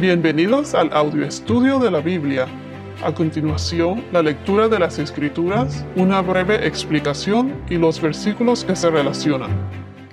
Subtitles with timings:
[0.00, 2.46] Bienvenidos al audio estudio de la Biblia.
[3.04, 8.88] A continuación, la lectura de las Escrituras, una breve explicación y los versículos que se
[8.88, 9.50] relacionan.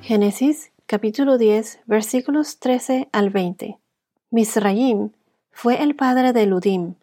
[0.01, 3.77] Génesis capítulo 10 versículos 13 al 20.
[4.29, 5.11] Misraim
[5.51, 6.95] fue el padre de Ludim,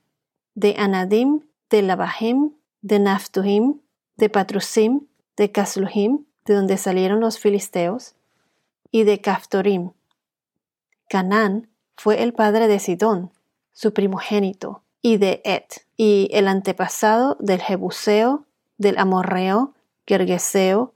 [0.55, 1.41] de Anadim,
[1.71, 2.51] de Labahim,
[2.83, 3.81] de Naphtuhim,
[4.19, 5.07] de Patrusim,
[5.39, 8.15] de Casluhim, de donde salieron los filisteos,
[8.91, 9.93] y de Caftorim.
[11.09, 13.33] Canán fue el padre de Sidón,
[13.73, 18.47] su primogénito, y de Et, y el antepasado del Jebuseo,
[18.79, 19.75] del Amorreo,
[20.07, 20.95] Gergeseo,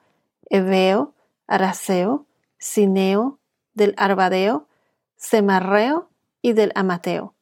[0.48, 1.14] Eveo,
[1.46, 2.26] Araseo,
[2.59, 3.38] Sineo,
[3.74, 4.66] del Arbadeo,
[5.16, 6.09] Semarreo
[6.42, 7.34] y del Amateo.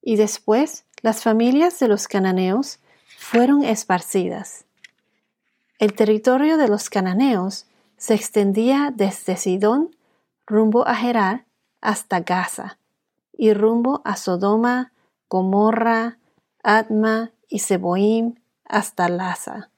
[0.00, 2.78] Y después las familias de los cananeos
[3.18, 4.66] fueron esparcidas.
[5.78, 7.66] El territorio de los cananeos
[7.96, 9.96] se extendía desde Sidón
[10.46, 11.46] rumbo a Gerar
[11.80, 12.77] hasta Gaza
[13.38, 14.92] y rumbo a Sodoma,
[15.30, 16.18] Gomorra,
[16.62, 19.70] Adma y Seboim hasta Laza.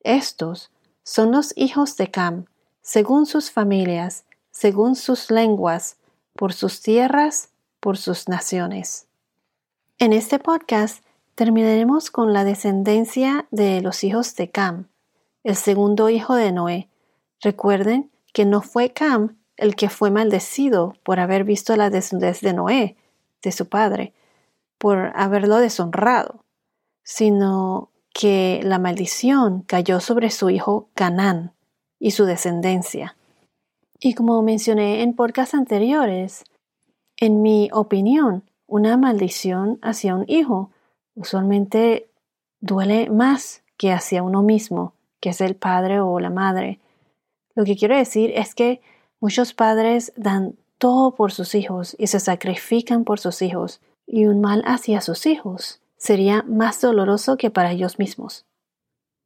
[0.00, 0.70] Estos
[1.02, 2.46] son los hijos de Cam,
[2.80, 5.98] según sus familias, según sus lenguas,
[6.34, 9.06] por sus tierras, por sus naciones.
[9.98, 11.04] En este podcast
[11.34, 14.88] terminaremos con la descendencia de los hijos de Cam,
[15.42, 16.88] el segundo hijo de Noé.
[17.40, 22.52] Recuerden que no fue Cam el que fue maldecido por haber visto la desnudez de
[22.52, 22.96] Noé,
[23.42, 24.12] de su padre,
[24.78, 26.44] por haberlo deshonrado,
[27.02, 31.52] sino que la maldición cayó sobre su hijo Canán
[31.98, 33.16] y su descendencia.
[33.98, 36.44] Y como mencioné en podcasts anteriores,
[37.16, 40.70] en mi opinión, una maldición hacia un hijo
[41.14, 42.08] usualmente
[42.60, 46.80] duele más que hacia uno mismo, que es el padre o la madre.
[47.54, 48.80] Lo que quiero decir es que
[49.22, 54.40] Muchos padres dan todo por sus hijos y se sacrifican por sus hijos, y un
[54.40, 58.46] mal hacia sus hijos sería más doloroso que para ellos mismos.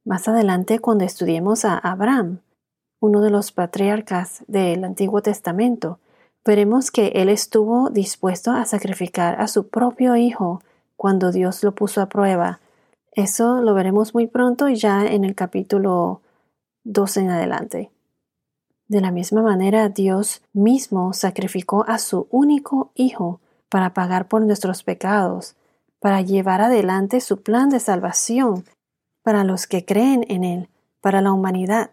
[0.04, 2.40] Más adelante, cuando estudiemos a Abraham,
[3.00, 5.98] uno de los patriarcas del Antiguo Testamento,
[6.44, 10.60] veremos que él estuvo dispuesto a sacrificar a su propio hijo
[10.96, 12.60] cuando Dios lo puso a prueba.
[13.12, 16.20] Eso lo veremos muy pronto ya en el capítulo
[16.84, 17.95] 2 en adelante.
[18.88, 24.84] De la misma manera, Dios mismo sacrificó a su único Hijo para pagar por nuestros
[24.84, 25.56] pecados,
[25.98, 28.64] para llevar adelante su plan de salvación
[29.24, 30.68] para los que creen en Él,
[31.00, 31.90] para la humanidad.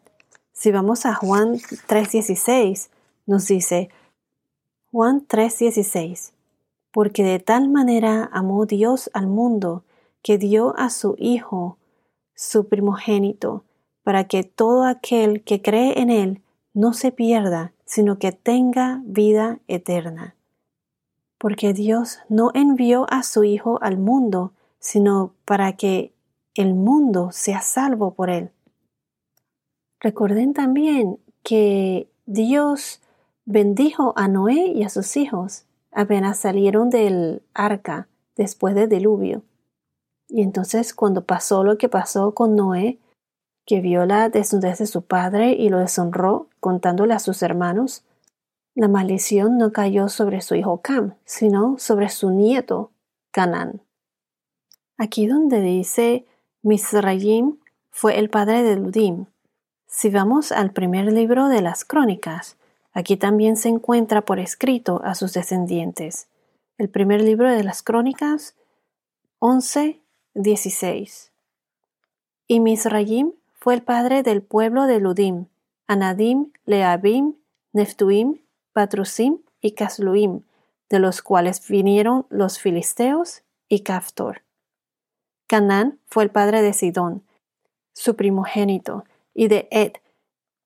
[0.51, 1.55] Si vamos a Juan
[1.87, 2.91] 3:16,
[3.25, 3.89] nos dice,
[4.91, 6.33] Juan 3:16,
[6.91, 9.83] porque de tal manera amó Dios al mundo
[10.21, 11.79] que dio a su Hijo,
[12.35, 13.63] su primogénito,
[14.03, 16.42] para que todo aquel que cree en Él
[16.73, 20.35] no se pierda, sino que tenga vida eterna.
[21.37, 26.13] Porque Dios no envió a su Hijo al mundo, sino para que
[26.55, 28.51] el mundo sea salvo por él.
[29.99, 33.01] Recuerden también que Dios
[33.45, 39.43] bendijo a Noé y a sus hijos apenas salieron del arca después del diluvio.
[40.27, 42.99] Y entonces cuando pasó lo que pasó con Noé,
[43.65, 48.03] que vio la desnudez de su padre y lo deshonró, contándole a sus hermanos,
[48.75, 52.91] la maldición no cayó sobre su hijo Cam, sino sobre su nieto
[53.31, 53.81] Canán.
[54.97, 56.25] Aquí donde dice
[56.61, 57.59] Misraim
[57.91, 59.25] fue el padre de Ludim.
[59.85, 62.57] Si vamos al primer libro de las crónicas,
[62.93, 66.27] aquí también se encuentra por escrito a sus descendientes.
[66.77, 68.55] El primer libro de las crónicas
[69.39, 70.01] 11,
[70.33, 71.31] 16.
[72.47, 75.45] Y Misraim fue el padre del pueblo de Ludim,
[75.87, 77.35] Anadim, Leabim,
[77.71, 78.41] Neftuim,
[78.73, 80.41] Patrusim y Casluim,
[80.89, 84.41] de los cuales vinieron los filisteos y Caftor.
[85.47, 87.23] Canán fue el padre de Sidón,
[87.93, 89.93] su primogénito, y de Ed,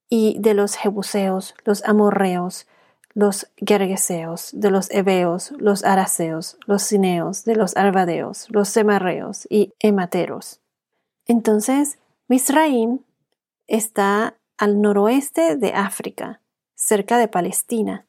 [0.10, 2.66] y de los Jebuseos, los Amorreos,
[3.14, 9.76] los Gergeseos, de los Eveos, los Araseos, los Cineos, de los Arvadeos, los Semarreos y
[9.80, 10.62] Emateros.
[11.28, 13.00] Entonces Misraim
[13.68, 16.42] está al noroeste de África,
[16.76, 18.06] cerca de Palestina,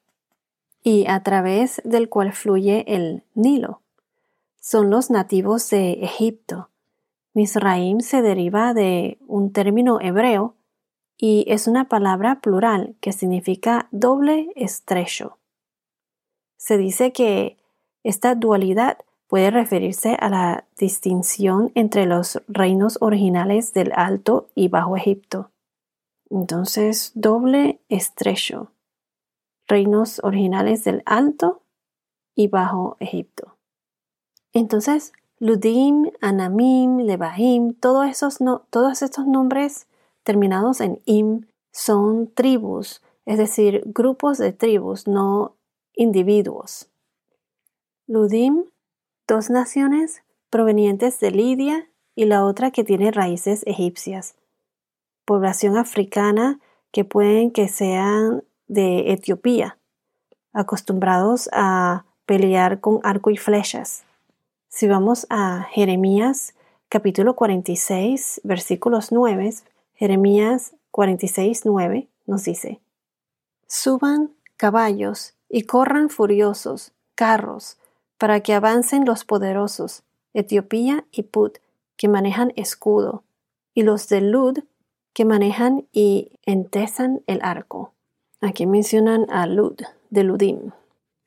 [0.82, 3.80] y a través del cual fluye el Nilo.
[4.58, 6.68] Son los nativos de Egipto.
[7.32, 10.56] Misraim se deriva de un término hebreo
[11.16, 15.38] y es una palabra plural que significa doble estrecho.
[16.56, 17.56] Se dice que
[18.02, 18.98] esta dualidad
[19.28, 25.50] puede referirse a la distinción entre los reinos originales del Alto y Bajo Egipto.
[26.30, 28.72] Entonces, doble estrecho.
[29.66, 31.62] Reinos originales del Alto
[32.34, 33.56] y bajo Egipto.
[34.52, 38.38] Entonces, Ludim, Anamim, Lebahim, todos, esos
[38.70, 39.86] todos estos nombres
[40.22, 45.56] terminados en im son tribus, es decir, grupos de tribus, no
[45.94, 46.88] individuos.
[48.06, 48.64] Ludim,
[49.28, 54.34] dos naciones provenientes de Lidia y la otra que tiene raíces egipcias.
[55.26, 56.58] Población africana
[56.90, 59.78] que pueden que sean de Etiopía,
[60.54, 64.04] acostumbrados a pelear con arco y flechas.
[64.68, 66.54] Si vamos a Jeremías
[66.88, 69.52] capítulo 46, versículos 9,
[69.94, 72.80] Jeremías 46, 9 nos dice,
[73.66, 77.76] Suban caballos y corran furiosos, carros,
[78.18, 80.02] para que avancen los poderosos,
[80.34, 81.58] Etiopía y Put,
[81.96, 83.22] que manejan escudo,
[83.74, 84.58] y los de Lud,
[85.14, 87.92] que manejan y entesan el arco.
[88.40, 89.80] Aquí mencionan a Lud,
[90.10, 90.70] de Ludim.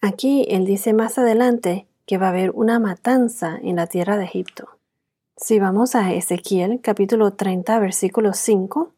[0.01, 4.25] Aquí él dice más adelante que va a haber una matanza en la tierra de
[4.25, 4.69] Egipto.
[5.37, 8.91] Si vamos a Ezequiel capítulo 30 versículo 5,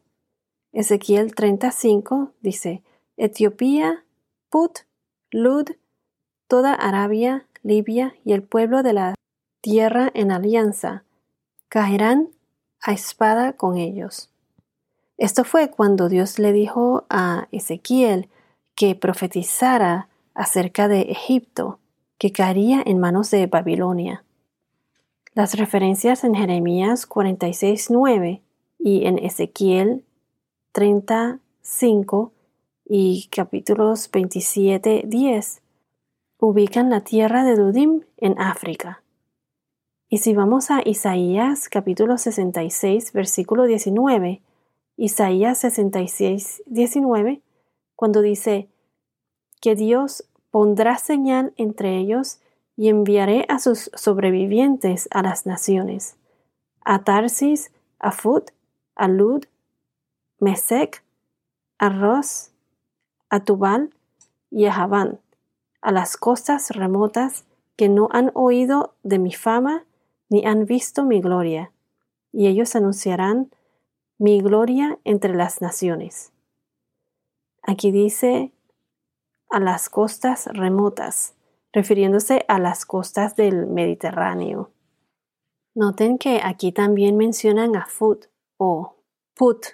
[0.72, 2.82] Ezequiel 35 dice,
[3.16, 4.04] Etiopía,
[4.50, 4.80] Put,
[5.30, 5.70] Lud,
[6.48, 9.14] toda Arabia, Libia y el pueblo de la
[9.60, 11.04] tierra en alianza,
[11.68, 12.28] caerán
[12.80, 14.30] a espada con ellos.
[15.16, 18.28] Esto fue cuando Dios le dijo a Ezequiel
[18.74, 21.78] que profetizara acerca de Egipto,
[22.18, 24.24] que caería en manos de Babilonia.
[25.32, 28.42] Las referencias en Jeremías 46.9
[28.78, 30.04] y en Ezequiel
[30.72, 32.32] 35
[32.84, 35.63] y capítulos 27.10
[36.44, 39.02] ubican la tierra de Dudim en África.
[40.10, 44.42] Y si vamos a Isaías capítulo 66 versículo 19,
[44.98, 47.40] Isaías 66 19,
[47.96, 48.68] cuando dice
[49.62, 52.40] que Dios pondrá señal entre ellos
[52.76, 56.16] y enviaré a sus sobrevivientes a las naciones,
[56.84, 58.50] a Tarsis, a Fut,
[58.96, 59.46] a Lud,
[60.40, 61.02] Mesec,
[61.78, 62.50] a Ros,
[63.30, 63.94] a Tubal
[64.50, 65.20] y a Javán,
[65.84, 67.44] a las costas remotas
[67.76, 69.84] que no han oído de mi fama
[70.30, 71.72] ni han visto mi gloria,
[72.32, 73.50] y ellos anunciarán
[74.18, 76.32] mi gloria entre las naciones.
[77.62, 78.52] Aquí dice
[79.50, 81.34] a las costas remotas,
[81.70, 84.70] refiriéndose a las costas del Mediterráneo.
[85.74, 88.26] Noten que aquí también mencionan a Fut
[88.56, 88.96] o
[89.34, 89.66] Put,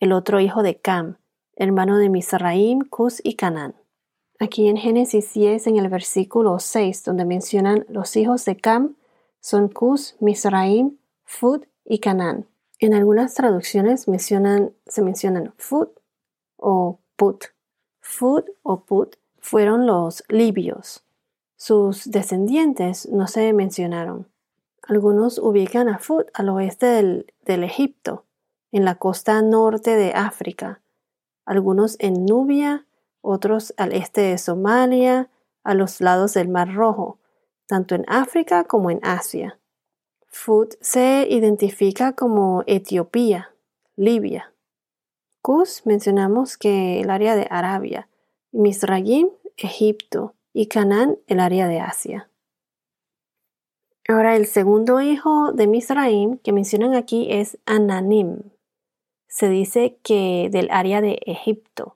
[0.00, 1.18] el otro hijo de Cam,
[1.54, 3.85] hermano de Misraim, Cus y Canaán.
[4.38, 8.96] Aquí en Génesis 10, en el versículo 6, donde mencionan los hijos de Cam,
[9.40, 12.46] son Cus, Misraim, Fut y Canaán.
[12.78, 15.90] En algunas traducciones se mencionan Fut
[16.56, 17.46] o Put.
[18.00, 21.02] Fud o Put fueron los libios.
[21.56, 24.26] Sus descendientes no se mencionaron.
[24.82, 28.24] Algunos ubican a Fud al oeste del Egipto,
[28.70, 30.80] en la costa norte de África,
[31.46, 32.84] algunos en Nubia,
[33.26, 35.30] otros al este de Somalia,
[35.64, 37.18] a los lados del Mar Rojo,
[37.66, 39.58] tanto en África como en Asia.
[40.26, 43.54] Fud se identifica como Etiopía,
[43.96, 44.52] Libia.
[45.42, 48.08] Cus mencionamos que el área de Arabia,
[48.52, 52.30] Misrayim, Egipto y Canaán, el área de Asia.
[54.08, 58.42] Ahora el segundo hijo de Misraim que mencionan aquí es Ananim.
[59.26, 61.95] Se dice que del área de Egipto.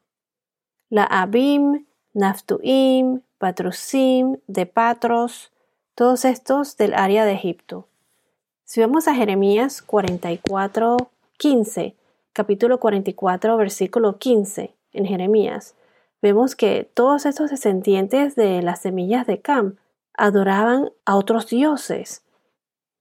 [0.90, 5.52] La Abim, Naftuim, Patrusim, de Patros,
[5.94, 7.86] todos estos del área de Egipto.
[8.64, 10.96] Si vamos a Jeremías 44,
[11.38, 11.94] 15,
[12.32, 15.76] capítulo 44, versículo 15 en Jeremías,
[16.22, 19.76] vemos que todos estos descendientes de las semillas de Cam
[20.14, 22.24] adoraban a otros dioses.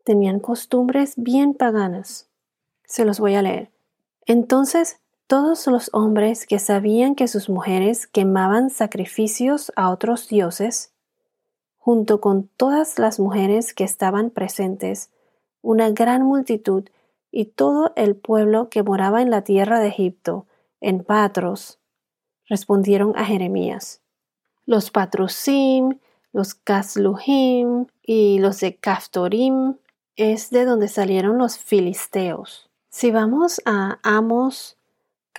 [0.04, 2.30] Tenían costumbres bien paganas.
[2.86, 3.72] Se los voy a leer.
[4.28, 10.92] Entonces, todos los hombres que sabían que sus mujeres quemaban sacrificios a otros dioses,
[11.78, 15.12] junto con todas las mujeres que estaban presentes,
[15.62, 16.90] una gran multitud
[17.30, 20.48] y todo el pueblo que moraba en la tierra de Egipto,
[20.82, 21.78] en Patros,
[22.48, 24.02] respondieron a Jeremías.
[24.66, 26.00] Los Patrusim,
[26.34, 29.76] los Casluhim y los de Caftorim
[30.16, 32.72] es de donde salieron los filisteos.
[32.90, 34.79] Si vamos a Amos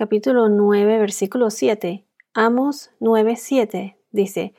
[0.01, 4.55] capítulo 9 versículo 7, Amos 9 7 dice,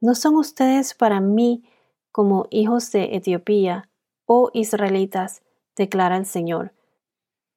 [0.00, 1.62] ¿No son ustedes para mí
[2.10, 3.90] como hijos de Etiopía,
[4.24, 5.42] oh israelitas?
[5.76, 6.72] declara el Señor.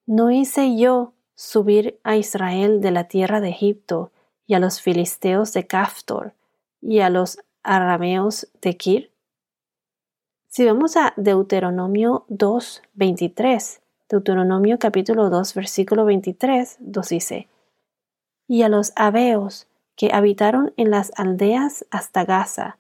[0.06, 4.12] ¿No hice yo subir a Israel de la tierra de Egipto
[4.46, 6.34] y a los filisteos de Caftor
[6.82, 9.14] y a los arameos de Kir?
[10.50, 17.48] Si vamos a Deuteronomio 2, 23, Deuteronomio capítulo 2, versículo 23, nos dice,
[18.48, 22.78] Y a los aveos que habitaron en las aldeas hasta Gaza,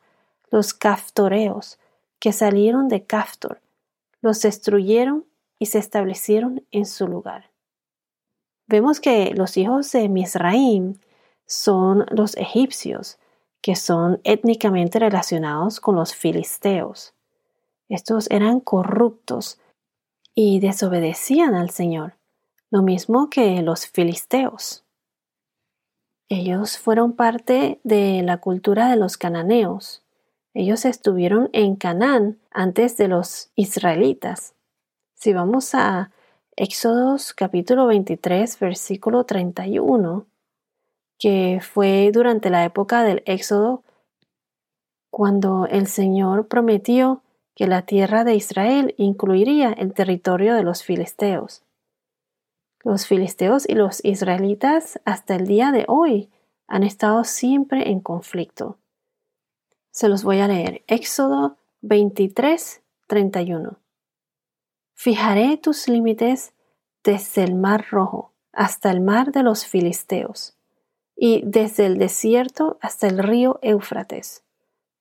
[0.52, 1.80] los caftoreos
[2.20, 3.60] que salieron de Caftor,
[4.22, 5.26] los destruyeron
[5.58, 7.50] y se establecieron en su lugar.
[8.68, 11.00] Vemos que los hijos de Misraim
[11.48, 13.18] son los egipcios,
[13.62, 17.16] que son étnicamente relacionados con los filisteos.
[17.90, 19.60] Estos eran corruptos
[20.36, 22.18] y desobedecían al Señor,
[22.70, 24.84] lo mismo que los filisteos.
[26.28, 30.04] Ellos fueron parte de la cultura de los cananeos.
[30.54, 34.56] Ellos estuvieron en Canaán antes de los israelitas.
[35.14, 36.12] Si vamos a
[36.58, 40.26] Éxodos capítulo 23, versículo 31,
[41.20, 43.84] que fue durante la época del Éxodo,
[45.10, 47.22] cuando el Señor prometió
[47.56, 51.64] que la tierra de Israel incluiría el territorio de los filisteos.
[52.84, 56.30] Los filisteos y los israelitas hasta el día de hoy
[56.68, 58.78] han estado siempre en conflicto.
[59.90, 60.84] Se los voy a leer.
[60.88, 63.80] Éxodo 23, 31.
[64.94, 66.54] Fijaré tus límites
[67.04, 70.56] desde el mar rojo hasta el mar de los filisteos
[71.16, 74.45] y desde el desierto hasta el río Éufrates,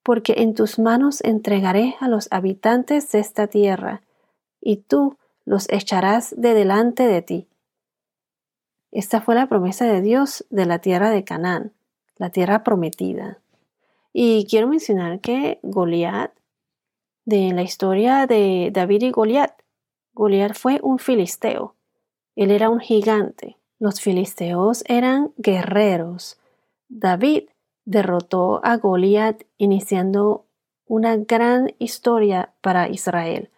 [0.05, 4.03] porque en tus manos entregaré a los habitantes de esta tierra,
[4.61, 7.47] y tú los echarás de delante de ti.
[8.91, 11.73] Esta fue la promesa de Dios de la tierra de Canaán,
[12.17, 13.39] la tierra prometida.
[14.13, 16.31] Y quiero mencionar que Goliat,
[17.25, 19.59] de la historia de David y Goliat,
[20.13, 21.73] Goliat fue un filisteo.
[22.35, 26.39] Él era un gigante, los filisteos eran guerreros.
[26.89, 27.45] David
[27.85, 30.45] derrotó a Goliat iniciando
[30.87, 33.49] una gran historia para Israel.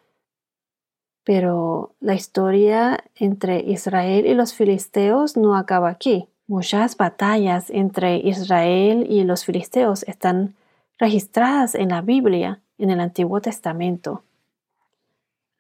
[1.24, 6.30] Pero la historia entre Israel y los filisteos no acaba aquí.
[6.48, 10.56] Muchas batallas entre Israel y los filisteos están
[10.98, 14.24] registradas en la Biblia, en el Antiguo Testamento.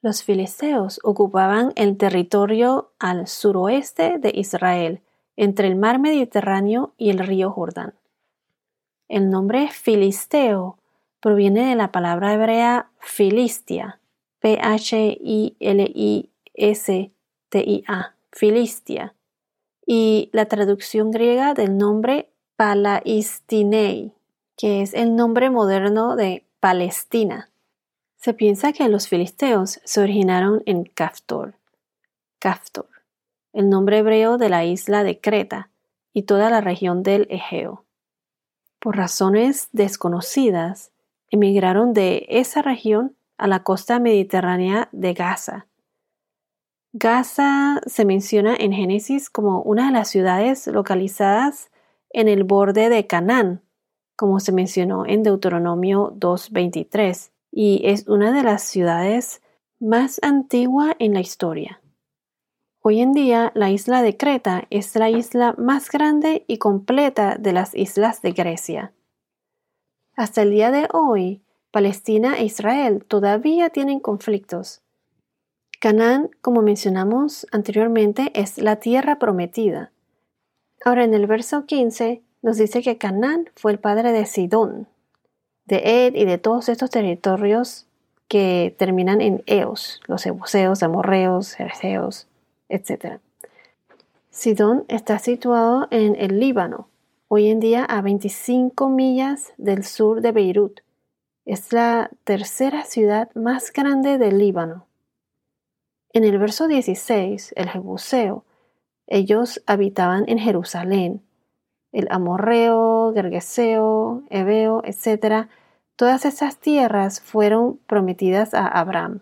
[0.01, 5.01] Los filisteos ocupaban el territorio al suroeste de Israel,
[5.35, 7.93] entre el mar Mediterráneo y el río Jordán.
[9.09, 10.77] El nombre filisteo
[11.21, 13.99] proviene de la palabra hebrea filistia,
[14.39, 15.15] P-H-I-L-I-S-T-I-A,
[18.31, 19.15] filistia,
[19.85, 24.13] y la traducción griega del nombre Palaistinei,
[24.57, 27.49] que es el nombre moderno de Palestina.
[28.17, 31.55] Se piensa que los filisteos se originaron en Caftor,
[32.39, 32.89] Caftor,
[33.53, 35.69] el nombre hebreo de la isla de Creta
[36.11, 37.86] y toda la región del Egeo.
[38.79, 40.91] Por razones desconocidas,
[41.29, 45.67] emigraron de esa región a la costa mediterránea de Gaza.
[46.93, 51.69] Gaza se menciona en Génesis como una de las ciudades localizadas
[52.09, 53.61] en el borde de Canaán,
[54.15, 59.41] como se mencionó en Deuteronomio 2.23 y es una de las ciudades
[59.79, 61.81] más antigua en la historia.
[62.89, 67.51] Hoy en día la isla de Creta es la isla más grande y completa de
[67.51, 68.93] las islas de Grecia.
[70.15, 71.41] Hasta el día de hoy,
[71.71, 74.83] Palestina e Israel todavía tienen conflictos.
[75.81, 79.91] Canaán, como mencionamos anteriormente, es la tierra prometida.
[80.85, 84.87] Ahora en el verso 15 nos dice que Canaán fue el padre de Sidón,
[85.65, 87.85] de Ed y de todos estos territorios
[88.29, 92.29] que terminan en Eos, los Ebuseos, Amorreos, Jerseos,
[92.69, 93.19] etc.
[94.29, 96.89] Sidón está situado en el Líbano,
[97.27, 100.81] hoy en día a 25 millas del sur de Beirut.
[101.45, 104.85] Es la tercera ciudad más grande del Líbano.
[106.13, 108.43] En el verso 16, el Jebuseo,
[109.07, 111.21] ellos habitaban en Jerusalén,
[111.91, 115.47] el amorreo, gergeseo, ebeo, etc.,
[115.95, 119.21] todas esas tierras fueron prometidas a Abraham.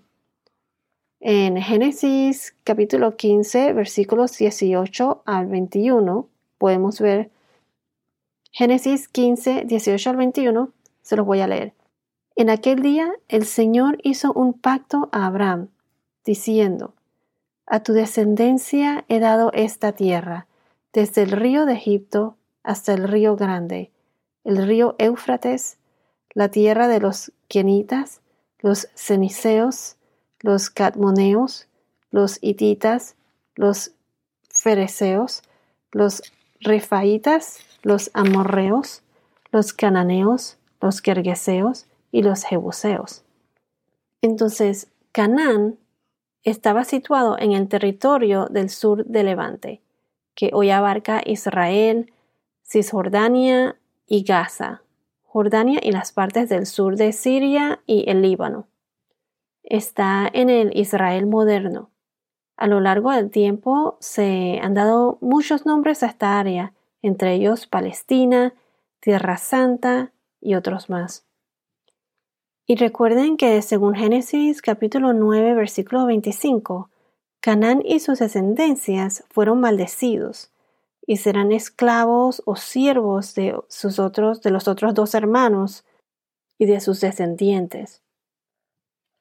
[1.27, 6.29] En Génesis capítulo 15, versículos 18 al 21,
[6.60, 7.32] podemos ver
[8.51, 11.74] Génesis 15, 18 al 21, se los voy a leer.
[12.36, 15.70] En aquel día el Señor hizo un pacto a Abraham,
[16.24, 16.94] diciendo,
[17.65, 20.46] A tu descendencia he dado esta tierra,
[20.94, 23.89] desde el río de Egipto hasta el río grande,
[24.44, 25.79] el río Éufrates,
[26.36, 28.22] la tierra de los Kenitas,
[28.60, 29.98] los Ceniceos,
[30.45, 31.67] los Cadmoneos,
[32.11, 33.15] los Hititas,
[33.55, 33.93] los
[34.47, 35.41] Fereceos,
[35.91, 36.21] los
[36.61, 39.01] Refaitas, los Amorreos,
[39.51, 43.23] los Cananeos, los Gergeseos y los Jebuseos.
[44.21, 45.79] Entonces, Canaán
[46.43, 49.81] estaba situado en el territorio del sur de Levante,
[50.35, 52.13] que hoy abarca Israel,
[52.63, 54.83] Cisjordania y Gaza,
[55.23, 58.67] Jordania y las partes del sur de Siria y el Líbano.
[59.67, 61.89] Está en el Israel moderno.
[62.55, 67.65] A lo largo del tiempo se han dado muchos nombres a esta área, entre ellos
[67.65, 68.53] Palestina,
[69.00, 71.25] Tierra Santa y otros más.
[72.67, 76.91] Y recuerden que según Génesis capítulo 9 versículo 25,
[77.39, 80.51] Canaán y sus descendencias fueron maldecidos
[81.07, 85.86] y serán esclavos o siervos de sus otros de los otros dos hermanos
[86.60, 88.04] y de sus descendientes.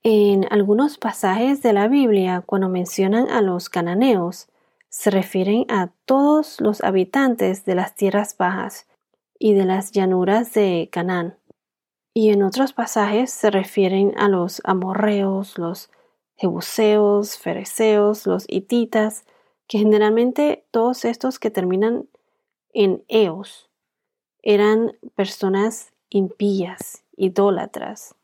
[0.04, 4.48] En algunos pasajes de la Biblia, cuando mencionan a los cananeos,
[4.88, 8.86] se refieren a todos los habitantes de las tierras bajas
[9.38, 11.36] y de las llanuras de Canaán
[12.14, 15.90] y en otros pasajes se refieren a los amorreos, los
[16.36, 19.24] jebuseos, fereceos, los hititas,
[19.66, 22.08] que generalmente todos estos que terminan
[22.72, 23.68] en eos
[24.42, 28.14] eran personas impías, idólatras.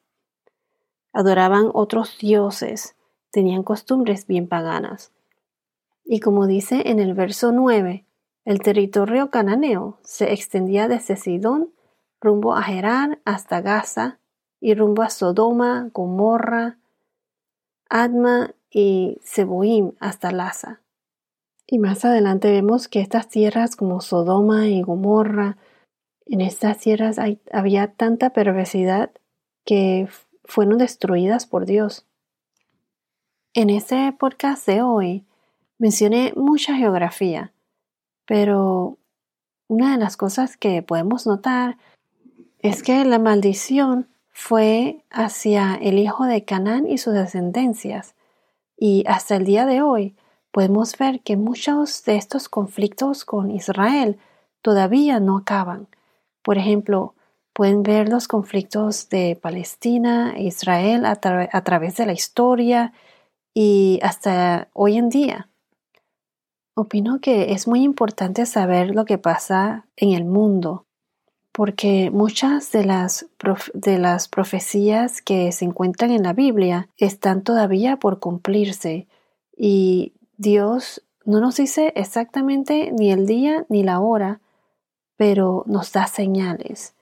[1.12, 2.96] Adoraban otros dioses,
[3.30, 5.12] tenían costumbres bien paganas.
[6.04, 8.04] Y como dice en el verso 9,
[8.44, 11.72] el territorio cananeo se extendía desde Sidón
[12.20, 14.18] rumbo a Gerar hasta Gaza
[14.60, 16.78] y rumbo a Sodoma, Gomorra,
[17.88, 20.80] Adma y Seboim hasta Laza.
[21.66, 25.56] Y más adelante vemos que estas tierras como Sodoma y Gomorra,
[26.26, 27.16] en estas tierras
[27.52, 29.10] había tanta perversidad
[29.64, 30.08] que
[30.50, 32.06] fueron destruidas por Dios.
[33.54, 35.24] En este podcast de hoy
[35.78, 37.52] mencioné mucha geografía,
[38.26, 38.98] pero
[39.68, 41.78] una de las cosas que podemos notar
[42.58, 48.14] es que la maldición fue hacia el hijo de Canaán y sus descendencias.
[48.76, 50.16] Y hasta el día de hoy
[50.50, 54.18] podemos ver que muchos de estos conflictos con Israel
[54.62, 55.86] todavía no acaban.
[56.42, 57.14] Por ejemplo,
[57.60, 61.20] pueden ver los conflictos de Palestina e Israel a,
[61.52, 62.94] a través de la historia
[63.52, 65.50] y hasta hoy en día.
[66.74, 70.86] Opino que es muy importante saber lo que pasa en el mundo
[71.52, 73.26] porque muchas de las,
[73.74, 79.06] de las profecías que se encuentran en la Biblia están todavía por cumplirse
[79.54, 84.40] y Dios no nos dice exactamente ni el día ni la hora,
[85.18, 86.94] pero nos da señales.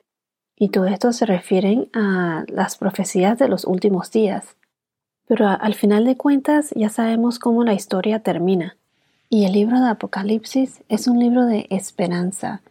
[0.60, 4.56] Y todo esto se refiere a las profecías de los últimos días.
[5.28, 8.76] Pero al final de cuentas ya sabemos cómo la historia termina.
[9.30, 12.62] Y el libro de Apocalipsis es un libro de esperanza,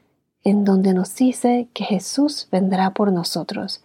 [0.43, 3.83] en donde nos dice que Jesús vendrá por nosotros,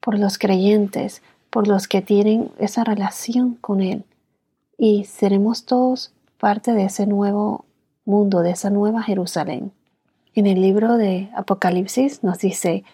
[0.00, 4.04] por los creyentes, por los que tienen esa relación con Él.
[4.78, 7.64] Y seremos todos parte de ese nuevo
[8.04, 9.72] mundo, de esa nueva Jerusalén.
[10.34, 12.84] En el libro de Apocalipsis nos dice,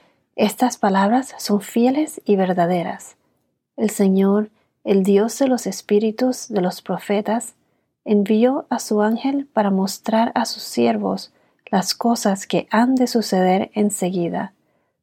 [0.40, 3.16] estas palabras son fieles y verdaderas.
[3.76, 4.48] El Señor,
[4.85, 7.57] el Dios de los espíritus de los profetas,
[8.07, 11.31] envió a su ángel para mostrar a sus siervos
[11.70, 14.55] las cosas que han de suceder enseguida.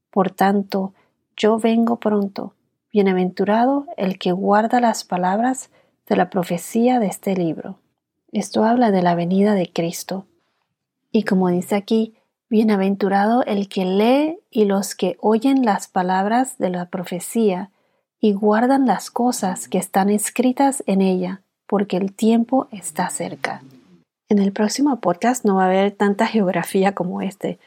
[0.09, 0.93] Por tanto,
[1.35, 2.55] yo vengo pronto.
[2.91, 5.69] Bienaventurado el que guarda las palabras
[6.07, 7.77] de la profecía de este libro.
[8.31, 10.25] Esto habla de la venida de Cristo.
[11.11, 12.16] Y como dice aquí,
[12.49, 17.71] bienaventurado el que lee y los que oyen las palabras de la profecía
[18.19, 23.61] y guardan las cosas que están escritas en ella, porque el tiempo está cerca.
[24.29, 27.59] En el próximo podcast no va a haber tanta geografía como este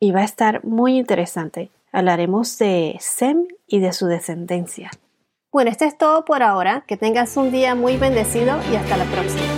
[0.00, 1.70] y va a estar muy interesante.
[1.92, 4.90] Hablaremos de Sem y de su descendencia.
[5.50, 6.84] Bueno, esto es todo por ahora.
[6.86, 9.57] Que tengas un día muy bendecido y hasta la próxima.